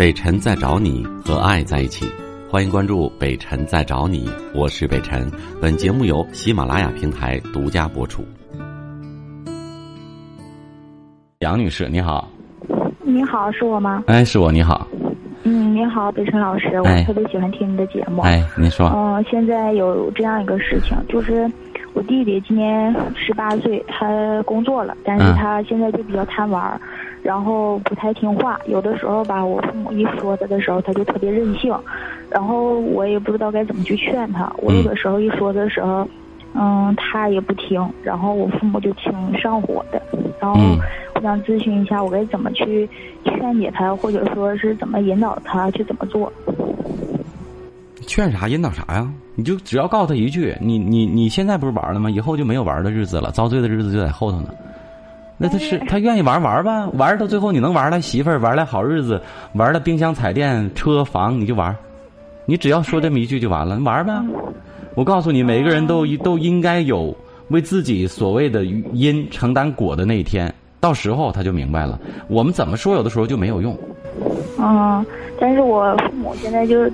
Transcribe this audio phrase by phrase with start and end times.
[0.00, 2.06] 北辰在找你和爱在一起，
[2.48, 5.30] 欢迎关注北辰在找你，我是北辰。
[5.60, 8.24] 本节目由喜马拉雅平台独家播出。
[11.40, 12.30] 杨女士，你好。
[13.02, 14.02] 你好，是我吗？
[14.06, 14.88] 哎，是我，你好。
[15.42, 18.22] 嗯，你好，北辰老师，我特别喜欢听你的节目。
[18.22, 18.88] 哎，您说。
[18.96, 21.46] 嗯，现在有这样一个事情，就是
[21.92, 26.80] 我弟弟今年十八岁，他工作了，但是他现在就比较贪玩，
[27.22, 28.58] 然后不太听话。
[28.66, 31.74] 有的时候吧，我父母一说他的时候，他就特别任性，
[32.30, 34.52] 然后我也不知道该怎么去劝他。
[34.58, 36.06] 我有的时候一说的时候，
[36.54, 40.00] 嗯，他也不听，然后我父母就挺上火的，
[40.40, 40.60] 然后。
[41.12, 42.88] 我想咨询一下，我该怎么去
[43.24, 46.32] 劝解他，或者说是怎么引导他去怎么做？
[48.06, 49.06] 劝啥引导啥呀？
[49.34, 52.08] 你就只要告诉他一句：你你你现在不是玩了吗？
[52.08, 54.48] 以后就没有玩的日子了，遭罪的日子就在后头呢。
[55.42, 59.18] 那他是他愿意玩玩吧，玩到最后你能玩来媳妇儿，玩来好日子，
[59.54, 61.74] 玩来冰箱、彩电、车房，你就玩。
[62.44, 64.22] 你只要说这么一句就完了，玩吧。
[64.94, 67.16] 我告诉你，每个人都都应该有
[67.48, 70.52] 为自己所谓的因承担果的那一天。
[70.78, 73.74] 到时候他就明白了，我们怎么说有的时候就没有用。
[74.58, 75.04] 嗯，
[75.40, 76.86] 但是我父母现在就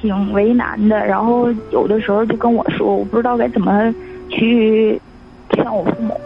[0.00, 3.94] 挺为难的，然后有的时候就跟我说，我不知道该怎么
[4.30, 5.00] 去
[5.50, 6.18] 劝我父母。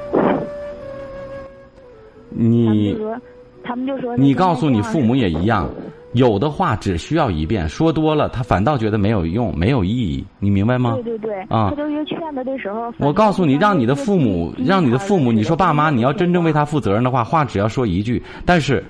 [2.39, 2.97] 你，
[3.65, 5.69] 他们就说，你告诉你父母也一样。
[6.13, 10.95] 有的话只需要一遍，说多了他反倒觉得没有用，没有意义，你明白吗？
[10.95, 18.83] 对对对，啊，他就越劝他的时候，我告诉你，让你的父母，让你的父母，你说爸妈，你要真正为他负责任的话，话只要说一句，但是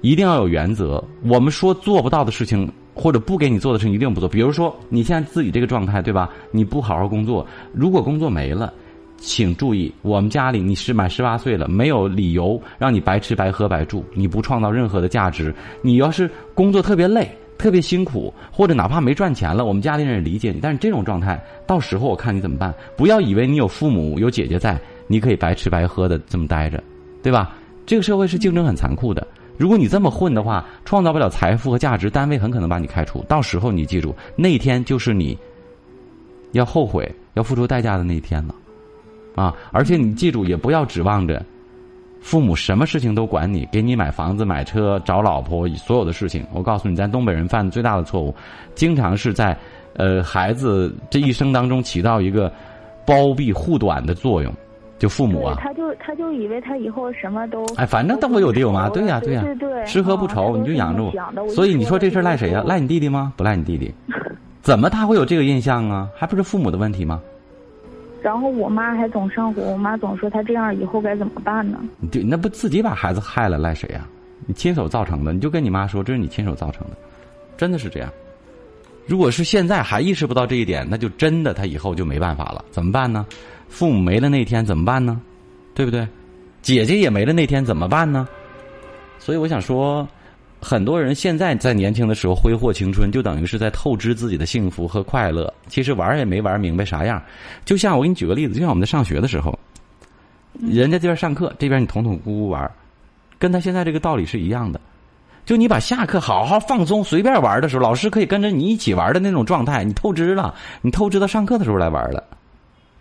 [0.00, 1.02] 一定要有原则。
[1.28, 4.26] 我们说做不到的事情，或者不给你做的事情，一定不做。
[4.26, 6.30] 比如说你现在自己这个状态，对吧？
[6.50, 8.72] 你不好好工作，如果工作没了。
[9.18, 15.54] 请注意，我们家里你是满十八岁了，没有理由让你白吃白喝白住，你不创造任何的价值。
[15.82, 17.28] 你要是工作特别累、
[17.58, 20.60] 特别辛苦，或者哪怕没赚钱了，我们家里人也理解你。
[20.60, 22.72] 但是这种状态，到时候我看你怎么办。
[22.96, 26.82] 不要以为你有父母、有姐姐在，你可以白吃白喝的这么待着，
[27.22, 27.56] 对吧？
[27.86, 29.26] 这个社会是竞争很残酷的。
[29.56, 33.24] 如果你这么混的话，创造不了财富和价值，单位很可能把你开除。
[33.26, 35.36] 到时候你记住，那一天就是你
[36.52, 38.54] 要后悔、要付出代价的那一天了。
[39.36, 39.54] 啊！
[39.70, 41.40] 而且你记住，也不要指望着
[42.20, 46.44] 父母什么事情都管你，给你买房子、买车、找老婆，所有的事情。
[46.52, 48.34] 我告诉你，咱东北人犯的最大的错误，
[48.74, 49.56] 经常是在
[49.94, 52.52] 呃孩子这一生当中起到一个
[53.06, 54.52] 包庇护短的作用。
[54.98, 61.12] 就父母啊，他就他就以为他以后什么都哎，反正都会有爹有妈，对呀对呀，对对，吃喝不愁，你就养着我。
[61.50, 62.64] 所以你说这事赖谁呀？
[62.66, 63.30] 赖你弟弟吗？
[63.36, 63.92] 不赖你弟弟，
[64.62, 66.08] 怎么他会有这个印象啊？
[66.16, 67.20] 还不是父母的问题吗？
[68.26, 71.78] 然后我妈还总上火，我妈总说她这样以后该怎么办呢？
[72.10, 74.04] 对，那不自己把孩子害了，赖谁呀？
[74.46, 76.96] 你亲手造成的，你就跟你妈说，这是你亲手造成的，
[77.56, 78.10] 真的是这样。
[79.06, 82.64] 如果是现在还意识不到这一点，那就真的他以后就没办法了。
[82.72, 83.24] 怎么办呢？
[83.68, 85.20] 父母没了那天怎么办呢？
[85.72, 86.04] 对不对？
[86.62, 88.26] 姐姐也没了那天怎么办呢？
[89.20, 90.04] 所以我想说。
[90.60, 95.52] 很多人现在在年轻的时候挥霍青春，就等于是在透支自己的幸福和快乐。
[95.68, 97.22] 其实玩也没玩明白啥样。
[97.64, 99.56] 就像我给你举个例子，就像我们在上学的时候，
[100.60, 102.70] 人家这边上课，这边你统统咕咕玩，
[103.38, 104.80] 跟他现在这个道理是一样的。
[105.44, 110.52] 就你把下课好好放松、随便玩的时候，老师可以跟着你一起玩的那种状态，你透支了，
[110.82, 112.24] 你透支到上课的时候来玩了，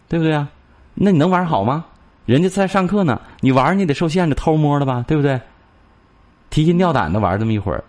[0.08, 0.48] 对不对啊？
[0.94, 1.86] 那你能玩好吗？
[2.26, 5.40] 人家在上课呢，你玩你得受限制，偷摸的吧，对不对？
[6.56, 7.84] 提心吊胆的玩这么一会儿，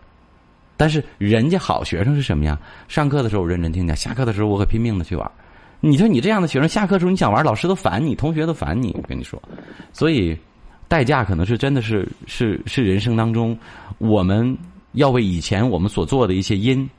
[0.77, 2.59] 但是人家好学生是什么呀？
[2.89, 5.31] 上课的时候我认真听讲，下课的时候我可拼命的去玩。
[5.79, 8.93] 你说你这样的学生，下课的时候你想玩，老师都烦你，同学都烦你。
[9.01, 9.41] 我跟你说，
[9.93, 10.37] 所以
[10.89, 13.57] 代价可能是真的是是是人生当中
[13.99, 14.59] 我们
[14.95, 16.91] 要为以前我们所做的一些因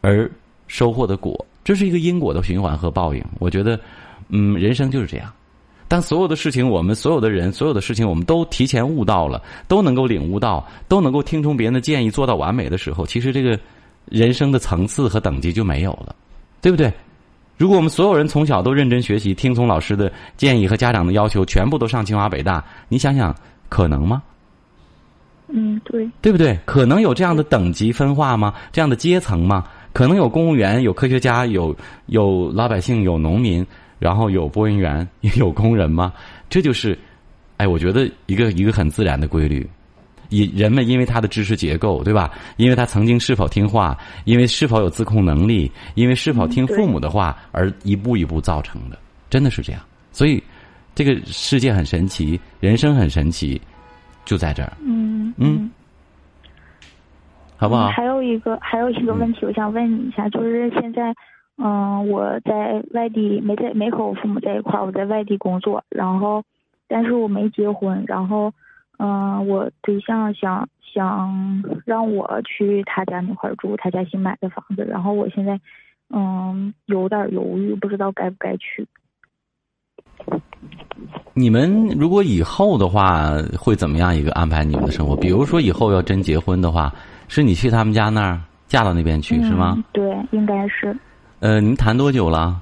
[0.00, 0.28] 而
[0.66, 3.24] 收获的果，这是一个因果的循环和报应。
[3.38, 3.78] 我觉得，
[4.30, 5.32] 嗯，人生就是这样。
[5.90, 13.58] 当所有的事情，我们所有的人，所有的事情，我们都提前悟到了，都能够领悟到，都能够听从别人的建议，做到完美的时候，其实这个
[14.04, 16.14] 人生的层次和等级就没有了，
[16.62, 16.92] 对不对？
[17.56, 23.34] 如果我们所有人从小都认真学习，听从老师的建议和家长的要求，全部都上清华北大，你想想，
[23.68, 24.22] 可能吗？
[25.48, 26.56] 嗯，对，对不对？
[26.64, 28.54] 可能有这样的等级分化吗？
[28.70, 29.66] 这样的阶层吗？
[29.92, 31.74] 可能有公务员，有科学家，有
[32.06, 33.66] 有老百姓，有农民。
[34.00, 36.12] 然后有播音员，也有工人吗？
[36.48, 36.98] 这就是，
[37.58, 39.64] 哎，我觉得一个一个很自然的规律。
[40.30, 42.30] 以人们因为他的知识结构，对吧？
[42.56, 48.96] 因为他曾经是否听话，因为是否有自控能力，因为是否听父母的话，而一步一步造成的，
[49.28, 49.82] 真的是这样。
[50.12, 50.42] 所以，
[50.94, 53.60] 这个世界很神奇，人生很神奇，
[54.24, 54.72] 就在这儿。
[54.84, 55.70] 嗯嗯。
[57.56, 57.88] 好不好？
[57.88, 61.12] 还有一个还有一个问题，我想问你一下，就是现在，
[61.62, 66.42] 嗯，我在外地没在没和我父母在一块儿，我在外地工作，然后，
[66.88, 68.50] 但是我没结婚，然后，
[68.98, 75.60] 嗯，我对象想想让我去他家那块儿住，他家新买的房子，然后我现在，
[76.08, 78.86] 嗯，有点犹豫，不知道该不该去。
[81.34, 85.14] 你们如果以后的话会怎么样一个安排你们的生活？
[85.14, 86.90] 比如说以后要真结婚的话，
[87.28, 89.76] 是你去他们家那儿嫁到那边去是吗？
[89.92, 90.96] 对，应该是。
[91.40, 92.60] 呃，您谈多久了？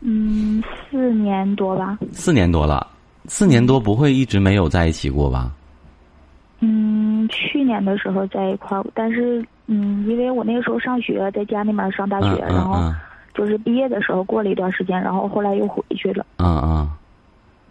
[0.00, 1.98] 嗯，四年多吧。
[2.10, 2.86] 四年多了，
[3.26, 5.52] 四年多不会一直没有在一起过吧？
[6.60, 12.92] 嗯，去年的时候在一块儿，但是嗯，因为我那个时候上学，在家那边上大学，然后
[13.34, 16.24] 就是毕业的时候过了一段时间，然后后来又回去了。
[16.38, 16.58] 嗯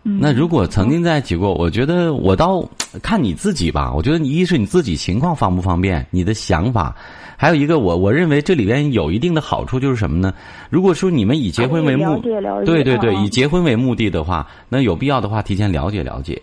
[0.03, 0.19] 嗯。
[0.21, 2.63] 那如果曾经在一起过，我觉得我倒
[3.01, 3.94] 看你自己吧。
[3.94, 6.95] 我觉得你一是你自己情况方不方便，你的想法，
[7.35, 10.33] 还有一个我我认为这里边有一定的好处就是什么呢？
[10.69, 12.19] 如果说你们以结婚为目，
[12.65, 16.41] 对对对，以结婚为目的的话，那有必要的话提前了解了解。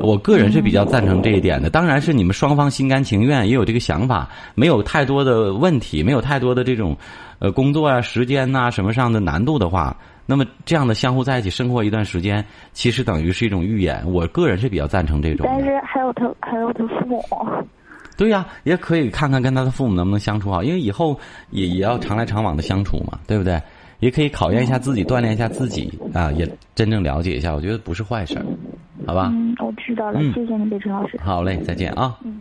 [0.00, 1.70] 我个人是比较赞成这一点的。
[1.70, 6.96] 当然是你们双方心甘情愿，也有这个想法，没有太多的问题，没有太多的这种
[7.38, 9.96] 呃工作啊、时间呐什么上的难度的话。
[10.26, 14.00] 那么这样的相互在一起生活一段时间，其实等于是一种预演。
[14.06, 15.44] 我个人是比较赞成这种。
[15.48, 17.20] 但是还有他，还有他父母。
[18.16, 21.18] 对呀，也可以看看跟他的父母能不能相处好，因为以后
[21.50, 23.60] 也也要常来常往的相处嘛，对不对？
[23.98, 28.44] 也可以考验一下自己，锻炼一下自己啊，也真正了解一下，我觉得不是坏事儿，
[29.10, 29.28] 好吧？
[29.32, 31.18] 嗯，我知道了，谢谢你，北辰老师。
[31.20, 32.16] 好嘞，再见啊。
[32.22, 32.40] 嗯。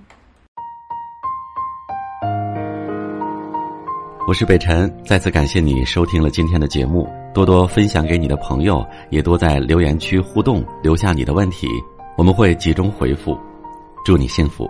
[4.27, 11.67] 我是北辰，再次感谢你收听了今天的节目，多多分享给你的朋友，也多在留言区互动，留下你的问题，
[12.15, 13.35] 我们会集中回复。
[14.05, 14.69] 祝你幸福。